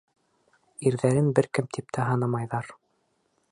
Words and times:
Ирҙәрен 0.91 1.29
бер 1.41 1.49
кем 1.59 1.69
тип 1.77 2.01
һанамайҙар. 2.09 2.75